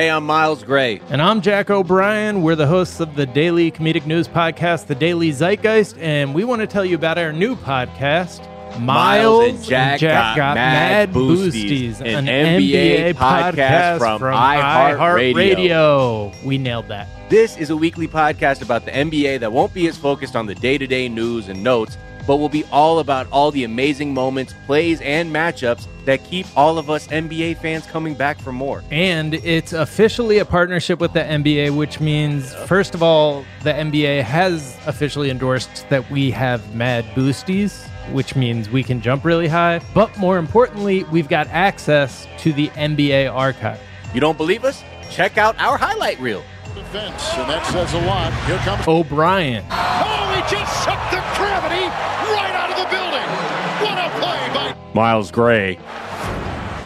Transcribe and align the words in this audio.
Hey, 0.00 0.08
I'm 0.10 0.24
Miles 0.24 0.64
Gray. 0.64 0.98
And 1.10 1.20
I'm 1.20 1.42
Jack 1.42 1.68
O'Brien. 1.68 2.40
We're 2.40 2.56
the 2.56 2.66
hosts 2.66 3.00
of 3.00 3.16
the 3.16 3.26
daily 3.26 3.70
comedic 3.70 4.06
news 4.06 4.26
podcast, 4.28 4.86
The 4.86 4.94
Daily 4.94 5.30
Zeitgeist, 5.30 5.98
and 6.00 6.34
we 6.34 6.42
want 6.42 6.62
to 6.62 6.66
tell 6.66 6.86
you 6.86 6.94
about 6.94 7.18
our 7.18 7.34
new 7.34 7.54
podcast, 7.54 8.40
Miles 8.80 9.56
and 9.56 9.62
Jack 9.62 10.00
got 10.00 10.54
Mad 10.54 11.12
Boosties, 11.12 12.00
an 12.00 12.24
NBA 12.24 13.12
podcast 13.12 13.98
from 13.98 14.22
iHeartRadio. 14.22 15.34
iHeartRadio. 15.34 16.44
We 16.44 16.56
nailed 16.56 16.88
that. 16.88 17.06
This 17.28 17.58
is 17.58 17.68
a 17.68 17.76
weekly 17.76 18.08
podcast 18.08 18.62
about 18.62 18.86
the 18.86 18.92
NBA 18.92 19.40
that 19.40 19.52
won't 19.52 19.74
be 19.74 19.86
as 19.86 19.98
focused 19.98 20.34
on 20.34 20.46
the 20.46 20.54
day 20.54 20.78
to 20.78 20.86
day 20.86 21.10
news 21.10 21.50
and 21.50 21.62
notes, 21.62 21.98
but 22.30 22.36
will 22.36 22.48
be 22.48 22.62
all 22.70 23.00
about 23.00 23.26
all 23.32 23.50
the 23.50 23.64
amazing 23.64 24.14
moments, 24.14 24.54
plays, 24.64 25.00
and 25.00 25.34
matchups 25.34 25.88
that 26.04 26.22
keep 26.22 26.46
all 26.56 26.78
of 26.78 26.88
us 26.88 27.08
NBA 27.08 27.56
fans 27.56 27.84
coming 27.86 28.14
back 28.14 28.40
for 28.40 28.52
more. 28.52 28.84
And 28.92 29.34
it's 29.34 29.72
officially 29.72 30.38
a 30.38 30.44
partnership 30.44 31.00
with 31.00 31.12
the 31.12 31.24
NBA, 31.24 31.76
which 31.76 31.98
means, 31.98 32.54
first 32.66 32.94
of 32.94 33.02
all, 33.02 33.44
the 33.64 33.72
NBA 33.72 34.22
has 34.22 34.78
officially 34.86 35.28
endorsed 35.28 35.88
that 35.88 36.08
we 36.08 36.30
have 36.30 36.72
Mad 36.72 37.04
Boosties, 37.16 37.84
which 38.12 38.36
means 38.36 38.70
we 38.70 38.84
can 38.84 39.00
jump 39.00 39.24
really 39.24 39.48
high. 39.48 39.80
But 39.92 40.16
more 40.16 40.38
importantly, 40.38 41.02
we've 41.10 41.28
got 41.28 41.48
access 41.48 42.28
to 42.38 42.52
the 42.52 42.68
NBA 42.68 43.34
archive. 43.34 43.80
You 44.14 44.20
don't 44.20 44.38
believe 44.38 44.64
us? 44.64 44.84
Check 45.10 45.36
out 45.36 45.58
our 45.58 45.76
highlight 45.76 46.20
reel. 46.20 46.44
Defense, 46.76 47.34
and 47.34 47.50
that 47.50 47.66
says 47.66 47.92
a 47.94 48.00
lot. 48.06 48.32
Here 48.46 48.56
comes 48.58 48.86
O'Brien. 48.86 49.64
Oh, 49.72 50.32
he 50.36 50.40
just 50.46 50.84
sucked 50.84 51.10
the 51.10 51.18
gravity 51.34 51.82
right 52.30 52.54
out 52.54 52.70
of 52.70 52.76
the 52.78 52.86
building. 52.86 53.69
What 53.80 53.98
a 53.98 54.10
play 54.18 54.50
by 54.54 54.76
Miles 54.94 55.30
Gray. 55.30 55.78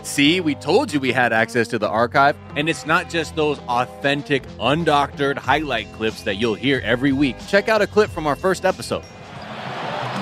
See, 0.03 0.41
we 0.41 0.55
told 0.55 0.93
you 0.93 1.01
we 1.01 1.12
had 1.12 1.33
access 1.33 1.67
to 1.69 1.79
the 1.79 1.89
archive, 1.89 2.37
and 2.57 2.69
it's 2.69 2.87
not 2.87 3.09
just 3.09 3.34
those 3.34 3.59
authentic, 3.61 4.47
undoctored 4.59 5.39
highlight 5.39 5.91
clips 5.95 6.23
that 6.23 6.37
you'll 6.37 6.55
hear 6.55 6.81
every 6.84 7.12
week. 7.12 7.36
Check 7.48 7.69
out 7.69 7.81
a 7.83 7.86
clip 7.86 8.11
from 8.11 8.27
our 8.27 8.36
first 8.36 8.64
episode. 8.64 9.03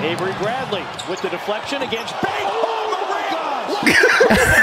Avery 0.01 0.33
Bradley 0.41 0.83
with 1.09 1.21
the 1.21 1.29
deflection 1.29 1.81
against 1.81 2.13
Bang. 2.21 2.47
Oh 3.85 4.59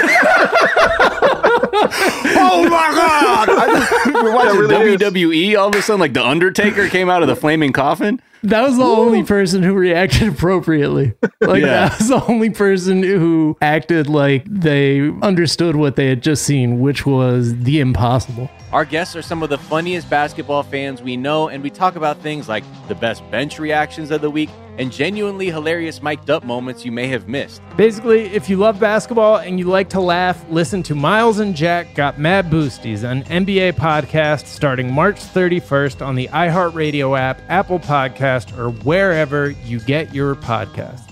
We're 4.05 4.33
watching 4.33 4.61
WWE 4.61 5.57
all 5.57 5.69
of 5.69 5.75
a 5.75 5.81
sudden, 5.81 5.99
like 5.99 6.13
the 6.13 6.25
Undertaker 6.25 6.87
came 6.89 7.09
out 7.09 7.21
of 7.21 7.27
the 7.27 7.35
flaming 7.35 7.71
coffin. 7.73 8.21
That 8.43 8.61
was 8.63 8.75
the 8.77 8.83
only 8.83 9.21
person 9.23 9.61
who 9.61 9.73
reacted 9.75 10.27
appropriately. 10.33 11.13
Like 11.41 11.61
Yeah. 11.61 11.89
that 11.89 11.99
was 11.99 12.07
the 12.07 12.23
only 12.25 12.49
person 12.49 13.03
who 13.03 13.55
acted 13.61 14.07
like 14.09 14.45
they 14.49 15.09
understood 15.21 15.75
what 15.75 15.95
they 15.95 16.07
had 16.07 16.23
just 16.23 16.43
seen, 16.43 16.79
which 16.79 17.05
was 17.05 17.55
the 17.59 17.79
impossible. 17.79 18.49
Our 18.71 18.83
guests 18.85 19.15
are 19.15 19.21
some 19.21 19.43
of 19.43 19.49
the 19.51 19.59
funniest 19.59 20.09
basketball 20.09 20.63
fans 20.63 21.01
we 21.03 21.17
know, 21.17 21.49
and 21.49 21.61
we 21.61 21.69
talk 21.69 21.95
about 21.95 22.17
things 22.21 22.49
like 22.49 22.63
the 22.87 22.95
best 22.95 23.21
bench 23.29 23.59
reactions 23.59 24.09
of 24.09 24.21
the 24.21 24.29
week 24.31 24.49
and 24.77 24.91
genuinely 24.91 25.47
hilarious 25.47 26.01
mic'd 26.01 26.29
up 26.29 26.43
moments 26.43 26.85
you 26.85 26.91
may 26.91 27.07
have 27.07 27.27
missed. 27.27 27.61
Basically, 27.77 28.21
if 28.33 28.49
you 28.49 28.57
love 28.57 28.79
basketball 28.79 29.37
and 29.37 29.59
you 29.59 29.65
like 29.65 29.89
to 29.89 29.99
laugh, 29.99 30.43
listen 30.49 30.81
to 30.83 30.95
Miles 30.95 31.39
and 31.39 31.55
Jack 31.55 31.93
Got 31.95 32.19
Mad 32.19 32.49
Boosties, 32.49 33.03
an 33.03 33.23
NBA 33.23 33.73
podcast 33.73 34.45
starting 34.45 34.91
March 34.91 35.17
31st 35.17 36.05
on 36.05 36.15
the 36.15 36.27
iHeartRadio 36.29 37.17
app, 37.17 37.41
Apple 37.49 37.79
Podcast, 37.79 38.57
or 38.57 38.71
wherever 38.83 39.49
you 39.49 39.79
get 39.81 40.13
your 40.13 40.35
podcasts. 40.35 41.10